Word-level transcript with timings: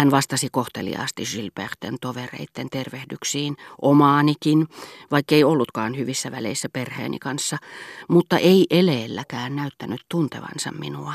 Hän 0.00 0.10
vastasi 0.10 0.48
kohteliaasti 0.52 1.24
Gilberten 1.32 1.96
tovereitten 2.00 2.70
tervehdyksiin, 2.70 3.56
omaanikin, 3.82 4.66
vaikkei 5.10 5.44
ollutkaan 5.44 5.96
hyvissä 5.96 6.30
väleissä 6.30 6.68
perheeni 6.72 7.18
kanssa, 7.18 7.56
mutta 8.08 8.38
ei 8.38 8.66
eleelläkään 8.70 9.56
näyttänyt 9.56 10.00
tuntevansa 10.08 10.72
minua. 10.72 11.14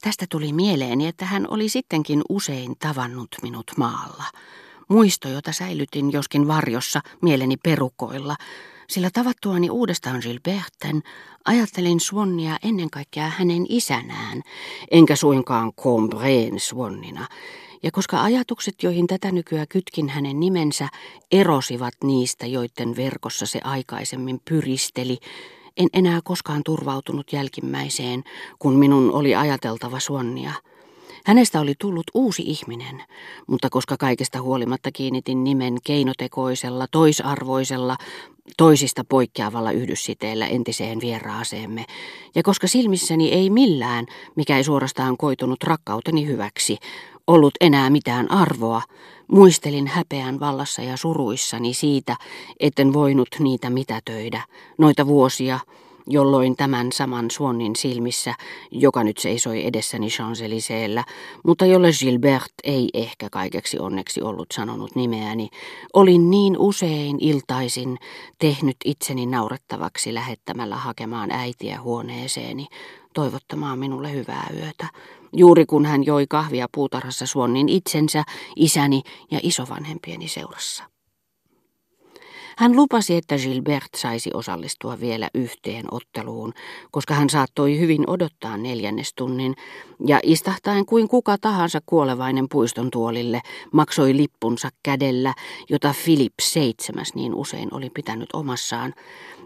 Tästä 0.00 0.26
tuli 0.30 0.52
mieleeni, 0.52 1.06
että 1.06 1.24
hän 1.24 1.46
oli 1.50 1.68
sittenkin 1.68 2.22
usein 2.28 2.74
tavannut 2.78 3.28
minut 3.42 3.70
maalla. 3.76 4.24
Muisto, 4.88 5.28
jota 5.28 5.52
säilytin 5.52 6.12
joskin 6.12 6.48
varjossa 6.48 7.00
mieleni 7.22 7.56
perukoilla, 7.56 8.36
sillä 8.88 9.10
tavattuani 9.12 9.70
uudestaan 9.70 10.20
Gilberten 10.20 11.02
ajattelin 11.44 12.00
Swannia 12.00 12.56
ennen 12.62 12.90
kaikkea 12.90 13.28
hänen 13.28 13.66
isänään, 13.68 14.42
enkä 14.90 15.16
suinkaan 15.16 15.72
Combreen 15.72 16.60
Swannina, 16.60 17.26
ja 17.82 17.90
koska 17.90 18.22
ajatukset, 18.22 18.82
joihin 18.82 19.06
tätä 19.06 19.32
nykyä 19.32 19.66
kytkin 19.68 20.08
hänen 20.08 20.40
nimensä, 20.40 20.88
erosivat 21.32 21.94
niistä, 22.04 22.46
joiden 22.46 22.96
verkossa 22.96 23.46
se 23.46 23.60
aikaisemmin 23.64 24.40
pyristeli, 24.48 25.18
en 25.76 25.88
enää 25.92 26.20
koskaan 26.24 26.62
turvautunut 26.64 27.32
jälkimmäiseen, 27.32 28.24
kun 28.58 28.74
minun 28.74 29.12
oli 29.12 29.34
ajateltava 29.34 30.00
Swannia. 30.00 30.52
Hänestä 31.26 31.60
oli 31.60 31.74
tullut 31.80 32.06
uusi 32.14 32.42
ihminen, 32.46 33.02
mutta 33.46 33.70
koska 33.70 33.96
kaikesta 33.96 34.42
huolimatta 34.42 34.92
kiinnitin 34.92 35.44
nimen 35.44 35.76
keinotekoisella, 35.84 36.86
toisarvoisella, 36.90 37.96
toisista 38.56 39.04
poikkeavalla 39.08 39.70
yhdyssiteellä 39.70 40.46
entiseen 40.46 41.00
vieraaseemme, 41.00 41.84
ja 42.34 42.42
koska 42.42 42.66
silmissäni 42.66 43.32
ei 43.32 43.50
millään, 43.50 44.06
mikä 44.36 44.56
ei 44.56 44.64
suorastaan 44.64 45.16
koitunut 45.16 45.62
rakkauteni 45.64 46.26
hyväksi, 46.26 46.78
ollut 47.26 47.54
enää 47.60 47.90
mitään 47.90 48.30
arvoa, 48.30 48.82
muistelin 49.28 49.86
häpeän 49.86 50.40
vallassa 50.40 50.82
ja 50.82 50.96
suruissani 50.96 51.74
siitä, 51.74 52.16
etten 52.60 52.92
voinut 52.92 53.28
niitä 53.38 53.70
mitätöidä, 53.70 54.42
noita 54.78 55.06
vuosia, 55.06 55.58
jolloin 56.06 56.56
tämän 56.56 56.92
saman 56.92 57.30
Suonnin 57.30 57.76
silmissä, 57.76 58.34
joka 58.70 59.04
nyt 59.04 59.18
seisoi 59.18 59.66
edessäni 59.66 60.08
champs 60.08 60.40
mutta 61.46 61.66
jolle 61.66 61.90
Gilbert 62.00 62.52
ei 62.64 62.88
ehkä 62.94 63.28
kaikeksi 63.30 63.78
onneksi 63.78 64.22
ollut 64.22 64.46
sanonut 64.54 64.94
nimeäni, 64.94 65.48
olin 65.92 66.30
niin 66.30 66.58
usein 66.58 67.16
iltaisin 67.20 67.98
tehnyt 68.38 68.76
itseni 68.84 69.26
naurettavaksi 69.26 70.14
lähettämällä 70.14 70.76
hakemaan 70.76 71.30
äitiä 71.30 71.80
huoneeseeni, 71.80 72.66
toivottamaan 73.14 73.78
minulle 73.78 74.12
hyvää 74.12 74.46
yötä, 74.54 74.86
juuri 75.32 75.66
kun 75.66 75.86
hän 75.86 76.06
joi 76.06 76.26
kahvia 76.26 76.66
puutarhassa 76.74 77.26
Suonnin 77.26 77.68
itsensä, 77.68 78.24
isäni 78.56 79.02
ja 79.30 79.40
isovanhempieni 79.42 80.28
seurassa. 80.28 80.95
Hän 82.58 82.76
lupasi, 82.76 83.16
että 83.16 83.36
Gilbert 83.38 83.88
saisi 83.96 84.30
osallistua 84.34 85.00
vielä 85.00 85.28
yhteen 85.34 85.84
otteluun, 85.90 86.52
koska 86.90 87.14
hän 87.14 87.30
saattoi 87.30 87.78
hyvin 87.78 88.10
odottaa 88.10 88.56
neljännestunnin, 88.56 89.54
ja 90.06 90.20
istahtaen 90.22 90.86
kuin 90.86 91.08
kuka 91.08 91.36
tahansa 91.40 91.80
kuolevainen 91.86 92.48
puiston 92.48 92.90
tuolille, 92.90 93.40
maksoi 93.72 94.16
lippunsa 94.16 94.68
kädellä, 94.82 95.34
jota 95.70 95.94
Philip 96.04 96.34
seitsemäs 96.42 97.14
niin 97.14 97.34
usein 97.34 97.74
oli 97.74 97.90
pitänyt 97.90 98.28
omassaan, 98.32 98.94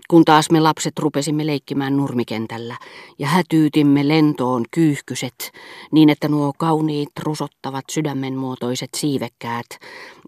kun 0.09 0.25
taas 0.25 0.51
me 0.51 0.61
lapset 0.61 0.99
rupesimme 0.99 1.47
leikkimään 1.47 1.97
nurmikentällä 1.97 2.77
ja 3.19 3.27
hätyytimme 3.27 4.09
lentoon 4.09 4.65
kyyhkyset 4.71 5.53
niin, 5.93 6.11
että 6.11 6.29
nuo 6.29 6.53
kauniit 6.59 7.11
rusottavat 7.23 7.85
sydämenmuotoiset 7.91 8.91
siivekkäät, 8.97 9.67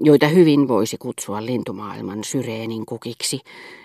joita 0.01 0.29
hyvin 0.29 0.69
voisi 0.69 0.97
kutsua 0.99 1.47
lintumaailman 1.47 2.25
syreenin 2.25 2.87
kukiksi, 2.87 3.41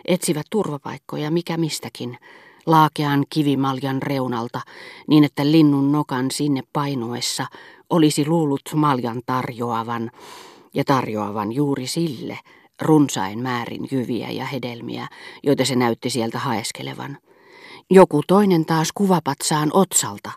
etsivät 0.06 0.46
turvapaikkoja 0.50 1.32
mikä 1.32 1.58
mistäkin, 1.58 2.18
laakean 2.66 3.26
kivimaljan 3.30 4.02
reunalta, 4.02 4.62
niin 5.08 5.24
että 5.24 5.52
linnun 5.52 5.92
nokan 5.92 6.32
sinne 6.32 6.62
painuessa 6.74 7.46
olisi 7.90 8.28
luullut 8.28 8.62
maljan 8.76 9.22
tarjoavan, 9.26 10.12
ja 10.74 10.84
tarjoavan 10.84 11.52
juuri 11.52 11.88
sille, 11.88 12.40
runsain 12.82 13.40
määrin 13.40 13.88
jyviä 13.92 14.32
ja 14.32 14.46
hedelmiä, 14.46 15.08
joita 15.44 15.66
se 15.66 15.76
näytti 15.76 16.10
sieltä 16.10 16.40
haeskelevan. 16.40 17.18
Joku 17.90 18.22
toinen 18.28 18.66
taas 18.66 18.92
kuvapatsaan 18.96 19.70
otsalta, 19.74 20.32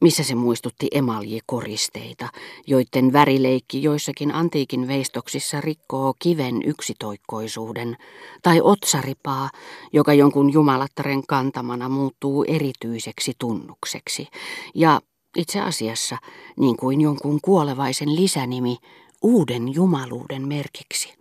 missä 0.00 0.22
se 0.24 0.34
muistutti 0.34 0.88
emaljikoristeita, 0.92 2.28
joiden 2.66 3.12
värileikki 3.12 3.82
joissakin 3.82 4.34
antiikin 4.34 4.88
veistoksissa 4.88 5.60
rikkoo 5.60 6.14
kiven 6.18 6.62
yksitoikkoisuuden, 6.62 7.96
tai 8.42 8.60
otsaripaa, 8.60 9.50
joka 9.92 10.14
jonkun 10.14 10.52
jumalattaren 10.52 11.26
kantamana 11.26 11.88
muuttuu 11.88 12.44
erityiseksi 12.48 13.32
tunnukseksi, 13.38 14.26
ja 14.74 15.00
itse 15.36 15.60
asiassa, 15.60 16.16
niin 16.60 16.76
kuin 16.76 17.00
jonkun 17.00 17.40
kuolevaisen 17.42 18.16
lisänimi, 18.16 18.76
uuden 19.22 19.74
jumaluuden 19.74 20.48
merkiksi. 20.48 21.18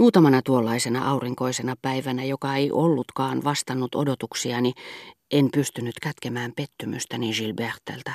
Muutamana 0.00 0.42
tuollaisena 0.42 1.10
aurinkoisena 1.10 1.74
päivänä, 1.82 2.24
joka 2.24 2.56
ei 2.56 2.72
ollutkaan 2.72 3.44
vastannut 3.44 3.94
odotuksiani, 3.94 4.72
en 5.30 5.48
pystynyt 5.52 5.94
kätkemään 6.02 6.52
pettymystäni 6.56 7.32
Gilberteltä. 7.32 8.14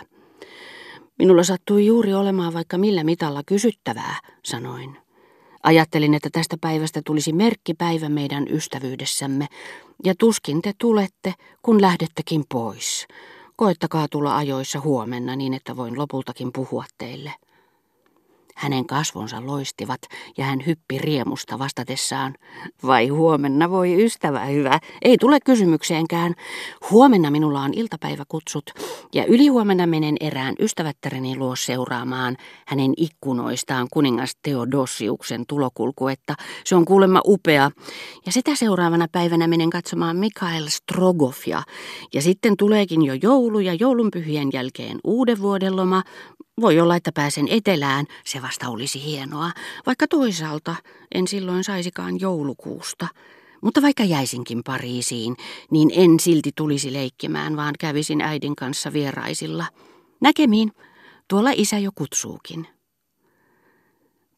Minulla 1.20 1.44
sattui 1.44 1.86
juuri 1.86 2.14
olemaan 2.14 2.54
vaikka 2.54 2.78
millä 2.78 3.04
mitalla 3.04 3.42
kysyttävää, 3.46 4.20
sanoin. 4.46 4.98
Ajattelin, 5.64 6.14
että 6.14 6.30
tästä 6.32 6.58
päivästä 6.62 7.02
tulisi 7.06 7.34
merkkipäivä 7.34 8.10
meidän 8.10 8.46
ystävyydessämme, 8.50 9.48
ja 10.06 10.14
tuskin 10.20 10.62
te 10.62 10.74
tulette, 10.78 11.34
kun 11.62 11.82
lähdettekin 11.82 12.44
pois. 12.54 13.08
Koettakaa 13.56 14.08
tulla 14.12 14.38
ajoissa 14.38 14.80
huomenna 14.80 15.36
niin, 15.36 15.54
että 15.54 15.78
voin 15.78 15.98
lopultakin 15.98 16.50
puhua 16.54 16.86
teille. 16.98 17.34
Hänen 18.56 18.88
kasvonsa 18.88 19.46
loistivat 19.46 20.02
ja 20.38 20.46
hän 20.46 20.66
hyppi 20.66 20.98
riemusta 20.98 21.60
vastatessaan. 21.60 22.34
Vai 22.86 23.08
huomenna 23.08 23.70
voi 23.70 24.06
ystävä 24.06 24.46
hyvä, 24.46 24.80
ei 25.02 25.18
tule 25.18 25.40
kysymykseenkään. 25.40 26.34
Huomenna 26.92 27.32
minulla 27.32 27.62
on 27.62 27.74
iltapäiväkutsut 27.74 28.66
ja 29.14 29.26
ylihuomenna 29.26 29.88
menen 29.88 30.16
erään 30.20 30.56
ystävättäreni 30.60 31.38
luo 31.38 31.56
seuraamaan 31.56 32.38
hänen 32.68 32.94
ikkunoistaan 32.98 33.88
kuningas 33.94 34.36
Theodosiuksen 34.44 35.44
tulokulkuetta. 35.48 36.36
Se 36.66 36.76
on 36.76 36.86
kuulemma 36.86 37.22
upea. 37.26 37.72
Ja 38.26 38.32
sitä 38.32 38.56
seuraavana 38.56 39.08
päivänä 39.12 39.48
menen 39.48 39.70
katsomaan 39.70 40.18
Mikael 40.18 40.66
Strogofia. 40.68 41.64
Ja 42.14 42.22
sitten 42.22 42.58
tuleekin 42.58 43.02
jo 43.02 43.14
joulu 43.14 43.60
ja 43.60 43.74
joulunpyhien 43.74 44.50
jälkeen 44.54 45.00
uuden 45.04 45.42
vuoden 45.42 45.76
loma, 45.76 46.04
voi 46.62 46.80
olla, 46.80 46.96
että 46.96 47.12
pääsen 47.12 47.48
etelään, 47.48 48.06
se 48.26 48.42
vasta 48.42 48.70
olisi 48.70 49.04
hienoa, 49.04 49.52
vaikka 49.86 50.08
toisaalta 50.08 50.76
en 51.16 51.28
silloin 51.28 51.64
saisikaan 51.64 52.20
joulukuusta. 52.20 53.08
Mutta 53.62 53.82
vaikka 53.82 54.04
jäisinkin 54.04 54.64
Pariisiin, 54.64 55.36
niin 55.72 55.92
en 55.94 56.20
silti 56.20 56.52
tulisi 56.56 56.94
leikkimään, 56.94 57.58
vaan 57.58 57.74
kävisin 57.80 58.22
äidin 58.22 58.56
kanssa 58.56 58.94
vieraisilla. 58.94 59.66
Näkemiin, 60.22 60.72
tuolla 61.28 61.50
isä 61.54 61.78
jo 61.78 61.92
kutsuukin. 61.96 62.68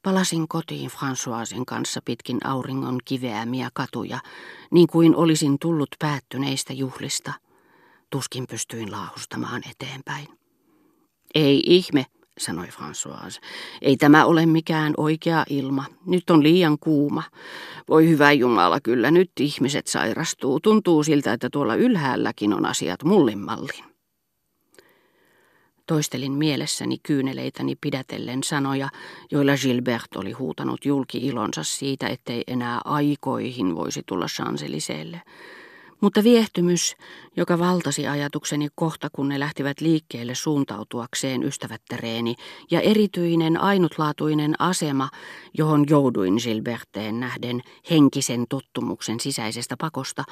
Palasin 0.04 0.48
kotiin 0.48 0.90
Françoisen 0.90 1.64
kanssa 1.68 2.02
pitkin 2.06 2.38
auringon 2.44 2.98
kiveämiä 3.06 3.70
katuja, 3.74 4.20
niin 4.72 4.88
kuin 4.88 5.16
olisin 5.16 5.60
tullut 5.62 5.90
päättyneistä 6.00 6.74
juhlista. 6.74 7.34
Tuskin 8.10 8.48
pystyin 8.48 8.92
laahustamaan 8.92 9.62
eteenpäin. 9.72 10.37
Ei 11.36 11.64
ihme, 11.66 12.06
sanoi 12.38 12.68
François. 12.68 13.40
Ei 13.82 13.98
tämä 13.98 14.26
ole 14.26 14.46
mikään 14.46 14.94
oikea 14.98 15.46
ilma. 15.50 15.86
Nyt 16.06 16.30
on 16.30 16.44
liian 16.44 16.78
kuuma. 16.80 17.24
Voi 17.90 18.10
hyvä 18.10 18.32
Jumala, 18.32 18.80
kyllä 18.80 19.12
nyt 19.12 19.32
ihmiset 19.40 19.88
sairastuu. 19.88 20.60
Tuntuu 20.60 21.04
siltä, 21.04 21.34
että 21.34 21.50
tuolla 21.52 21.76
ylhäälläkin 21.76 22.54
on 22.54 22.66
asiat 22.66 23.04
mullimmallin. 23.04 23.84
Toistelin 25.88 26.32
mielessäni 26.32 26.98
kyyneleitäni 27.04 27.76
pidätellen 27.82 28.44
sanoja, 28.44 28.90
joilla 29.32 29.58
Gilbert 29.58 30.16
oli 30.16 30.32
huutanut 30.32 30.86
julki 30.86 31.18
ilonsa 31.18 31.64
siitä, 31.64 32.08
ettei 32.08 32.44
enää 32.48 32.82
aikoihin 32.86 33.76
voisi 33.76 34.02
tulla 34.06 34.26
Chanceliseelle. 34.26 35.22
Mutta 36.02 36.24
viehtymys, 36.24 36.96
joka 37.38 37.60
valtasi 37.60 38.08
ajatukseni 38.08 38.68
kohta, 38.76 39.10
kun 39.12 39.30
ne 39.30 39.40
lähtivät 39.40 39.82
liikkeelle 39.82 40.36
suuntautuakseen 40.36 41.44
ystävättäreeni, 41.44 42.36
ja 42.72 42.82
erityinen 42.82 43.62
ainutlaatuinen 43.62 44.56
asema, 44.60 45.10
johon 45.58 45.86
jouduin 45.90 46.34
Gilberteen 46.44 47.20
nähden 47.20 47.62
henkisen 47.90 48.46
tottumuksen 48.50 49.20
sisäisestä 49.20 49.76
pakosta, 49.78 50.24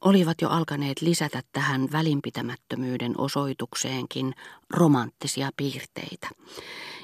olivat 0.00 0.40
jo 0.40 0.48
alkaneet 0.48 1.00
lisätä 1.02 1.42
tähän 1.52 1.88
välinpitämättömyyden 1.92 3.14
osoitukseenkin 3.18 4.34
romanttisia 4.70 5.50
piirteitä. 5.56 6.28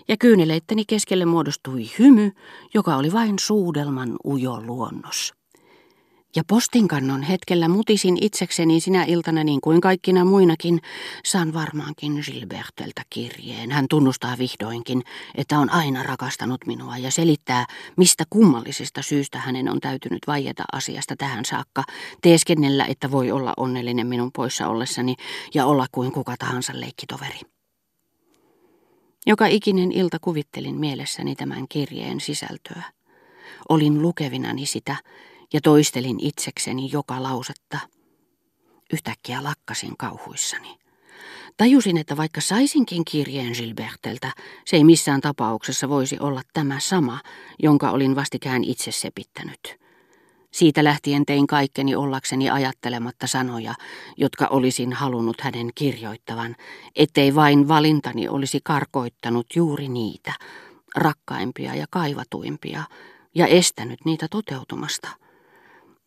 ja 0.08 0.16
kyyneleittäni 0.16 0.84
keskelle 0.84 1.24
muodostui 1.24 1.84
hymy, 1.98 2.32
joka 2.74 2.96
oli 2.96 3.12
vain 3.12 3.38
suudelman 3.38 4.16
ujo 4.24 4.60
luonnos. 4.60 5.37
Ja 6.36 6.42
postinkannon 6.48 7.22
hetkellä 7.22 7.68
mutisin 7.68 8.18
itsekseni 8.20 8.80
sinä 8.80 9.04
iltana 9.04 9.44
niin 9.44 9.60
kuin 9.60 9.80
kaikkina 9.80 10.24
muinakin, 10.24 10.80
saan 11.24 11.52
varmaankin 11.52 12.12
Gilberteltä 12.12 13.02
kirjeen. 13.10 13.70
Hän 13.70 13.86
tunnustaa 13.90 14.38
vihdoinkin, 14.38 15.02
että 15.34 15.58
on 15.58 15.70
aina 15.70 16.02
rakastanut 16.02 16.66
minua 16.66 16.98
ja 16.98 17.10
selittää, 17.10 17.66
mistä 17.96 18.24
kummallisesta 18.30 19.02
syystä 19.02 19.38
hänen 19.38 19.68
on 19.68 19.80
täytynyt 19.80 20.18
vaieta 20.26 20.64
asiasta 20.72 21.16
tähän 21.16 21.44
saakka, 21.44 21.84
teeskennellä, 22.22 22.84
että 22.84 23.10
voi 23.10 23.30
olla 23.30 23.54
onnellinen 23.56 24.06
minun 24.06 24.30
poissa 24.32 24.68
ollessani 24.68 25.14
ja 25.54 25.66
olla 25.66 25.86
kuin 25.92 26.12
kuka 26.12 26.34
tahansa 26.38 26.72
leikkitoveri. 26.74 27.40
Joka 29.26 29.46
ikinen 29.46 29.92
ilta 29.92 30.18
kuvittelin 30.20 30.74
mielessäni 30.74 31.34
tämän 31.34 31.68
kirjeen 31.68 32.20
sisältöä. 32.20 32.82
Olin 33.68 34.02
lukevinani 34.02 34.66
sitä 34.66 34.96
ja 35.52 35.60
toistelin 35.60 36.16
itsekseni 36.20 36.90
joka 36.92 37.22
lausetta. 37.22 37.78
Yhtäkkiä 38.92 39.44
lakkasin 39.44 39.96
kauhuissani. 39.96 40.78
Tajusin, 41.56 41.96
että 41.96 42.16
vaikka 42.16 42.40
saisinkin 42.40 43.04
kirjeen 43.04 43.52
Gilberteltä, 43.52 44.32
se 44.64 44.76
ei 44.76 44.84
missään 44.84 45.20
tapauksessa 45.20 45.88
voisi 45.88 46.18
olla 46.20 46.42
tämä 46.52 46.80
sama, 46.80 47.20
jonka 47.58 47.90
olin 47.90 48.16
vastikään 48.16 48.64
itse 48.64 48.92
sepittänyt. 48.92 49.78
Siitä 50.50 50.84
lähtien 50.84 51.26
tein 51.26 51.46
kaikkeni 51.46 51.94
ollakseni 51.94 52.50
ajattelematta 52.50 53.26
sanoja, 53.26 53.74
jotka 54.16 54.46
olisin 54.46 54.92
halunnut 54.92 55.40
hänen 55.40 55.70
kirjoittavan, 55.74 56.56
ettei 56.96 57.34
vain 57.34 57.68
valintani 57.68 58.28
olisi 58.28 58.60
karkoittanut 58.64 59.46
juuri 59.56 59.88
niitä, 59.88 60.32
rakkaimpia 60.96 61.74
ja 61.74 61.86
kaivatuimpia, 61.90 62.82
ja 63.34 63.46
estänyt 63.46 63.98
niitä 64.04 64.26
toteutumasta. 64.30 65.08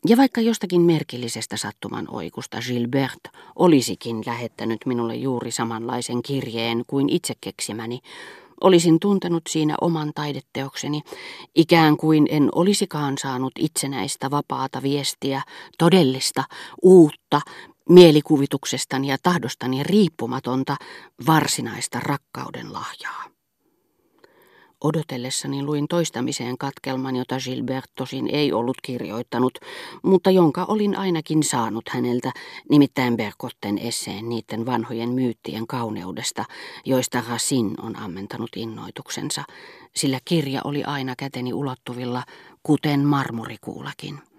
Ja 0.07 0.17
vaikka 0.17 0.41
jostakin 0.41 0.81
merkillisestä 0.81 1.57
sattuman 1.57 2.07
oikusta 2.09 2.57
Gilbert 2.67 3.19
olisikin 3.55 4.23
lähettänyt 4.25 4.79
minulle 4.85 5.15
juuri 5.15 5.51
samanlaisen 5.51 6.21
kirjeen 6.21 6.83
kuin 6.87 7.09
itse 7.09 7.33
keksimäni, 7.41 7.99
olisin 8.61 8.99
tuntenut 8.99 9.43
siinä 9.49 9.75
oman 9.81 10.11
taideteokseni, 10.15 11.01
ikään 11.55 11.97
kuin 11.97 12.27
en 12.29 12.49
olisikaan 12.55 13.17
saanut 13.17 13.53
itsenäistä 13.59 14.31
vapaata 14.31 14.81
viestiä, 14.81 15.41
todellista, 15.77 16.43
uutta, 16.81 17.41
mielikuvituksestani 17.89 19.07
ja 19.07 19.17
tahdostani 19.23 19.83
riippumatonta, 19.83 20.75
varsinaista 21.27 21.99
rakkauden 21.99 22.73
lahjaa. 22.73 23.40
Odotellessani 24.83 25.63
luin 25.63 25.87
toistamiseen 25.87 26.57
katkelman, 26.57 27.15
jota 27.15 27.35
Gilbert 27.45 27.91
tosin 27.95 28.27
ei 28.31 28.53
ollut 28.53 28.77
kirjoittanut, 28.81 29.59
mutta 30.03 30.31
jonka 30.31 30.65
olin 30.67 30.97
ainakin 30.97 31.43
saanut 31.43 31.89
häneltä, 31.89 32.31
nimittäin 32.69 33.17
Berkotten 33.17 33.77
esseen 33.77 34.29
niiden 34.29 34.65
vanhojen 34.65 35.09
myyttien 35.09 35.67
kauneudesta, 35.67 36.45
joista 36.85 37.23
Racine 37.29 37.75
on 37.81 37.95
ammentanut 37.95 38.49
innoituksensa, 38.55 39.43
sillä 39.95 40.19
kirja 40.25 40.61
oli 40.63 40.83
aina 40.83 41.15
käteni 41.15 41.53
ulottuvilla, 41.53 42.23
kuten 42.63 42.99
marmorikuulakin. 42.99 44.30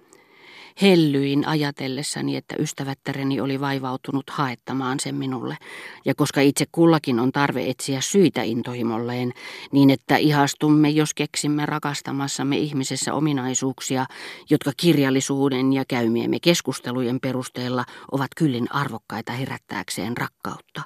Hellyin 0.83 1.47
ajatellessani, 1.47 2.37
että 2.37 2.55
ystävättäreni 2.59 3.41
oli 3.41 3.61
vaivautunut 3.61 4.31
haettamaan 4.31 5.01
sen 5.01 5.15
minulle, 5.15 5.57
ja 6.05 6.15
koska 6.15 6.41
itse 6.41 6.65
kullakin 6.73 7.21
on 7.21 7.33
tarve 7.33 7.71
etsiä 7.71 8.01
syitä 8.01 8.43
intohimolleen, 8.43 9.33
niin 9.73 9.91
että 9.91 10.17
ihastumme, 10.17 10.91
jos 10.91 11.15
keksimme 11.15 11.67
rakastamassamme 11.67 12.57
ihmisessä 12.59 13.15
ominaisuuksia, 13.15 14.07
jotka 14.51 14.73
kirjallisuuden 14.77 15.73
ja 15.73 15.85
käymiemme 15.89 16.41
keskustelujen 16.41 17.21
perusteella 17.21 17.85
ovat 18.13 18.31
kyllin 18.37 18.75
arvokkaita 18.75 19.33
herättääkseen 19.33 20.17
rakkautta. 20.17 20.83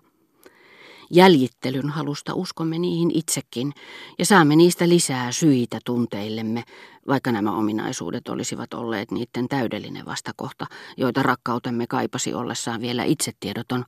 Jäljittelyn 1.10 1.88
halusta 1.88 2.34
uskomme 2.34 2.78
niihin 2.78 3.10
itsekin. 3.14 3.72
Ja 4.18 4.26
saamme 4.26 4.56
niistä 4.56 4.88
lisää 4.88 5.32
syitä 5.32 5.78
tunteillemme, 5.84 6.62
vaikka 7.08 7.32
nämä 7.32 7.56
ominaisuudet 7.56 8.28
olisivat 8.28 8.74
olleet 8.74 9.10
niiden 9.10 9.48
täydellinen 9.48 10.04
vastakohta, 10.06 10.66
joita 10.96 11.22
rakkautemme 11.22 11.86
kaipasi 11.86 12.34
ollessaan 12.34 12.80
vielä 12.80 13.04
itsetiedoton, 13.04 13.84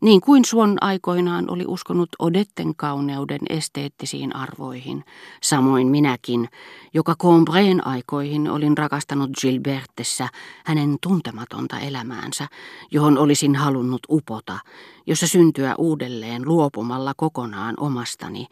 niin 0.00 0.20
kuin 0.20 0.44
Suon 0.44 0.76
aikoinaan 0.80 1.50
oli 1.50 1.64
uskonut 1.66 2.08
Odetten 2.18 2.76
kauneuden 2.76 3.40
esteettisiin 3.48 4.36
arvoihin, 4.36 5.04
samoin 5.42 5.86
minäkin, 5.86 6.48
joka 6.94 7.14
Combreen 7.16 7.86
aikoihin 7.86 8.50
olin 8.50 8.78
rakastanut 8.78 9.30
Gilbertessä 9.40 10.28
hänen 10.64 10.96
tuntematonta 11.02 11.78
elämäänsä, 11.78 12.48
johon 12.90 13.18
olisin 13.18 13.56
halunnut 13.56 14.00
upota, 14.10 14.58
jossa 15.06 15.26
syntyä 15.26 15.74
uudelleen 15.78 16.48
luopumalla 16.60 17.12
kokonaan 17.16 17.74
omastani, 17.78 18.46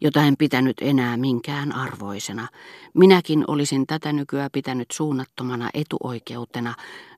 jota 0.00 0.22
en 0.22 0.36
pitänyt 0.36 0.76
enää 0.80 1.16
minkään 1.16 1.72
arvoisena. 1.72 2.48
Minäkin 2.94 3.44
olisin 3.48 3.86
tätä 3.86 4.12
nykyä 4.12 4.48
pitänyt 4.52 4.90
suunnattomana 4.92 5.70
etuoikeutena 5.74 6.74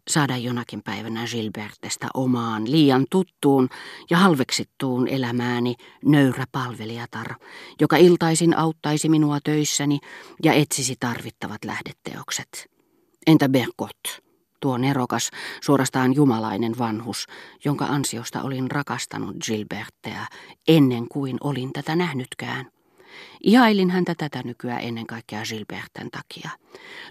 saada 0.09 0.37
jonakin 0.37 0.83
päivänä 0.83 1.25
Gilbertesta 1.31 2.07
omaan, 2.15 2.71
liian 2.71 3.07
tuttuun 3.11 3.69
ja 4.11 4.17
halveksittuun 4.19 5.09
elämääni 5.09 5.75
nöyrä 6.05 6.45
palvelijatar, 6.53 7.35
joka 7.81 7.97
iltaisin 7.97 8.57
auttaisi 8.57 9.09
minua 9.09 9.39
töissäni 9.45 9.99
ja 10.43 10.53
etsisi 10.53 10.95
tarvittavat 11.01 11.65
lähdeteokset. 11.65 12.71
Entä 13.27 13.49
Bergot? 13.49 14.26
Tuo 14.61 14.79
nerokas, 14.79 15.31
suorastaan 15.63 16.15
jumalainen 16.15 16.79
vanhus, 16.79 17.27
jonka 17.65 17.85
ansiosta 17.85 18.43
olin 18.43 18.71
rakastanut 18.71 19.37
Gilbertteä 19.47 20.27
ennen 20.69 21.09
kuin 21.09 21.37
olin 21.41 21.73
tätä 21.73 21.97
nähnytkään. 21.97 22.71
Ihailin 23.45 23.91
häntä 23.91 24.15
tätä 24.15 24.43
nykyään 24.45 24.81
ennen 24.83 25.07
kaikkea 25.07 25.43
Gilberten 25.49 26.11
takia. 26.11 26.51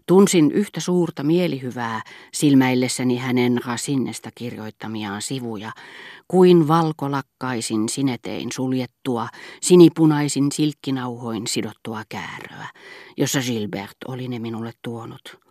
Tunsin 0.06 0.52
yhtä 0.52 0.80
suurta 0.80 1.24
mielihyvää 1.24 2.02
silmäillessäni 2.34 3.18
hänen 3.18 3.62
Rasinnesta 3.66 4.30
kirjoittamiaan 4.36 5.22
sivuja, 5.22 5.72
kuin 6.28 6.68
valkolakkaisin 6.68 7.90
sinetein 7.90 8.52
suljettua, 8.52 9.28
sinipunaisin 9.62 10.52
silkkinauhoin 10.52 11.48
sidottua 11.48 12.04
kääröä, 12.10 12.68
jossa 13.18 13.40
Gilbert 13.40 13.98
oli 14.08 14.28
ne 14.28 14.40
minulle 14.40 14.72
tuonut. 14.82 15.45